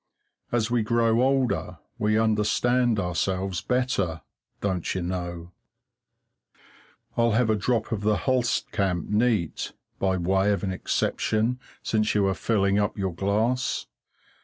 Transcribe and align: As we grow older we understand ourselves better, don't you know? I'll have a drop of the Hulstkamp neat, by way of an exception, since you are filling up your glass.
As 0.51 0.71
we 0.71 0.81
grow 0.81 1.21
older 1.21 1.77
we 1.99 2.17
understand 2.17 2.99
ourselves 2.99 3.61
better, 3.61 4.21
don't 4.59 4.95
you 4.95 5.03
know? 5.03 5.51
I'll 7.15 7.33
have 7.33 7.51
a 7.51 7.55
drop 7.55 7.91
of 7.91 8.01
the 8.01 8.15
Hulstkamp 8.17 9.09
neat, 9.09 9.73
by 9.99 10.17
way 10.17 10.51
of 10.53 10.63
an 10.63 10.71
exception, 10.71 11.59
since 11.83 12.15
you 12.15 12.25
are 12.25 12.33
filling 12.33 12.79
up 12.79 12.97
your 12.97 13.13
glass. 13.13 13.85